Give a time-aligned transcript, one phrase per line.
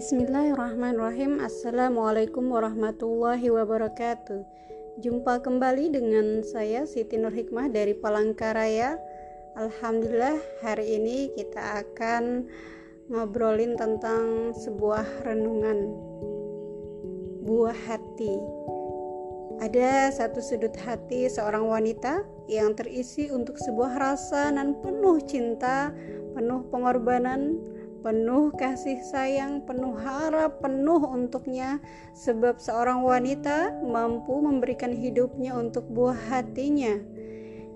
[0.00, 1.44] Bismillahirrahmanirrahim.
[1.44, 4.48] Assalamualaikum warahmatullahi wabarakatuh.
[4.96, 8.96] Jumpa kembali dengan saya Siti Nur Hikmah dari Palangkaraya.
[9.60, 12.48] Alhamdulillah hari ini kita akan
[13.12, 15.92] ngobrolin tentang sebuah renungan.
[17.44, 18.40] Buah hati.
[19.60, 25.92] Ada satu sudut hati seorang wanita yang terisi untuk sebuah rasa dan penuh cinta,
[26.32, 27.60] penuh pengorbanan,
[28.00, 31.80] penuh kasih sayang, penuh harap, penuh untuknya,
[32.16, 36.96] sebab seorang wanita mampu memberikan hidupnya untuk buah hatinya.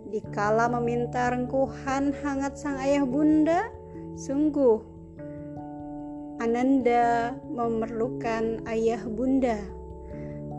[0.08, 3.68] Dikala meminta rengkuhan hangat sang ayah bunda,
[4.16, 4.80] sungguh
[6.42, 9.83] Ananda memerlukan ayah bunda.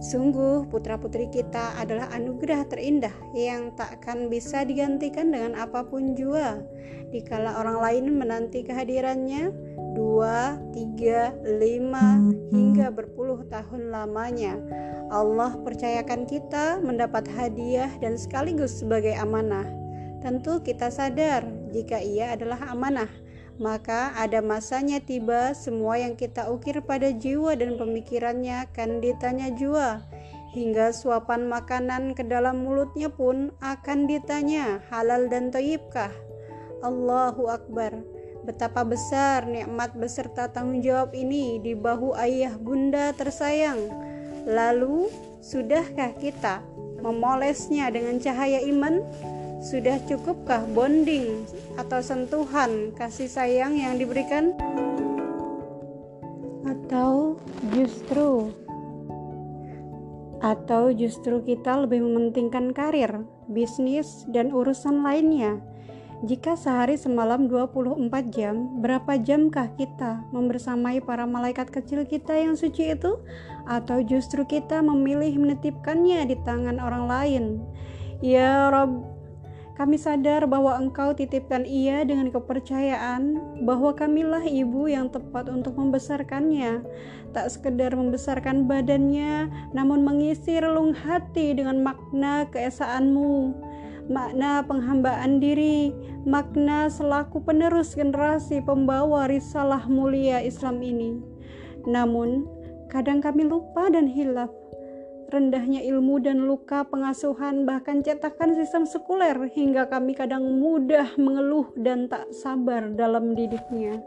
[0.05, 6.61] Sungguh putra-putri kita adalah anugerah terindah yang takkan bisa digantikan dengan apa pun jua.
[7.09, 9.49] Dikala orang lain menanti kehadirannya,
[9.97, 12.21] dua, tiga, lima,
[12.53, 14.53] hingga berpuluh tahun lamanya.
[15.09, 19.65] Allah percayakan kita mendapat hadiah dan sekaligus sebagai amanah.
[20.21, 23.09] Tentu kita sadar jika ia adalah amanah
[23.55, 30.03] maka ada masanya tiba semua yang kita ukir pada jiwa dan pemikirannya akan ditanya jua
[30.55, 36.11] hingga suapan makanan ke dalam mulutnya pun akan ditanya halal dan toyibkah
[36.79, 37.91] Allahu Akbar.
[38.45, 43.89] Betapa besar nikmat beserta tanggung jawab ini di bahu ayah bunda tersayang.
[44.45, 45.09] Lalu
[45.41, 46.61] sudahkah kita
[47.01, 49.01] memolesnya dengan cahaya iman
[49.65, 51.41] sudah cukupkah bonding
[51.73, 54.53] atau sentuhan kasih sayang yang diberikan?
[56.69, 57.41] Atau
[57.73, 58.53] justru
[60.45, 65.57] atau justru kita lebih mementingkan karir, bisnis, dan urusan lainnya?
[66.21, 72.93] Jika sehari semalam 24 jam, berapa jamkah kita membersamai para malaikat kecil kita yang suci
[72.93, 73.17] itu?
[73.65, 77.43] Atau justru kita memilih menitipkannya di tangan orang lain?
[78.21, 79.14] Ya Rob,
[79.75, 83.35] kami sadar bahwa Engkau titipkan ia dengan kepercayaan
[83.67, 86.79] bahwa kamilah ibu yang tepat untuk membesarkannya.
[87.35, 93.51] Tak sekedar membesarkan badannya, namun mengisi relung hati dengan makna keesaanmu,
[94.07, 95.91] makna penghambaan diri,
[96.23, 101.19] makna selaku penerus generasi pembawa risalah mulia Islam ini.
[101.83, 102.47] Namun,
[102.87, 104.47] kadang kami lupa dan hilaf
[105.35, 112.07] rendahnya ilmu dan luka pengasuhan bahkan cetakan sistem sekuler hingga kami kadang mudah mengeluh dan
[112.07, 113.99] tak sabar dalam didiknya.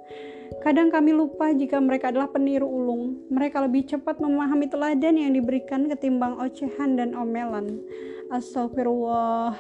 [0.64, 3.24] Kadang kami lupa jika mereka adalah peniru ulung.
[3.32, 7.80] Mereka lebih cepat memahami teladan yang diberikan ketimbang ocehan dan omelan.
[8.32, 9.56] Astagfirullah.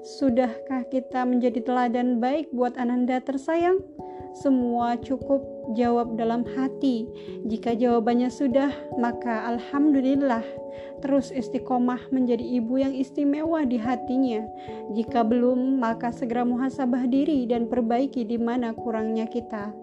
[0.00, 3.84] Sudahkah kita menjadi teladan baik buat Ananda tersayang?
[4.32, 5.42] Semua cukup
[5.74, 7.04] jawab dalam hati.
[7.44, 10.40] Jika jawabannya sudah, maka alhamdulillah.
[11.04, 14.44] Terus istiqomah menjadi ibu yang istimewa di hatinya.
[14.94, 19.74] Jika belum, maka segera muhasabah diri dan perbaiki di mana kurangnya kita.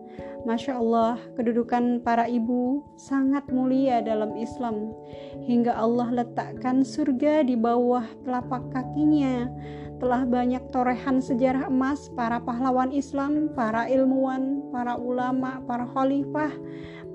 [0.48, 4.96] Masya Allah, kedudukan para ibu sangat mulia dalam Islam,
[5.44, 9.52] hingga Allah letakkan surga di bawah telapak kakinya.
[10.00, 16.56] Telah banyak torehan sejarah emas para pahlawan Islam, para ilmuwan, para ulama, para khalifah,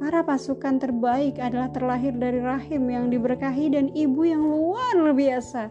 [0.03, 5.71] para pasukan terbaik adalah terlahir dari rahim yang diberkahi dan ibu yang luar biasa.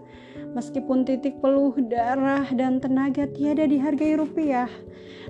[0.55, 4.71] Meskipun titik peluh darah dan tenaga tiada dihargai rupiah,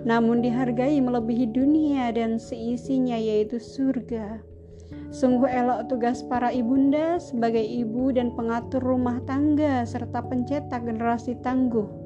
[0.06, 4.38] namun dihargai melebihi dunia dan seisinya yaitu surga.
[5.10, 12.01] Sungguh elok tugas para ibunda sebagai ibu dan pengatur rumah tangga serta pencetak generasi tangguh.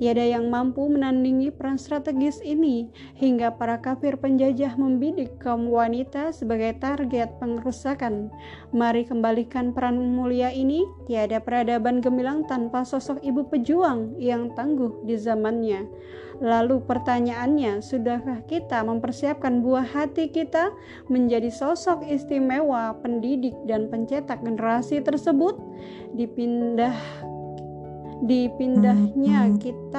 [0.00, 2.88] Tiada yang mampu menandingi peran strategis ini
[3.20, 8.32] hingga para kafir penjajah membidik kaum wanita sebagai target pengerusakan.
[8.72, 10.88] Mari kembalikan peran mulia ini.
[11.04, 15.84] Tiada peradaban gemilang tanpa sosok ibu pejuang yang tangguh di zamannya.
[16.40, 20.72] Lalu pertanyaannya, sudahkah kita mempersiapkan buah hati kita
[21.12, 25.60] menjadi sosok istimewa, pendidik dan pencetak generasi tersebut?
[26.16, 26.96] Dipindah
[28.20, 29.80] dipindahnya kita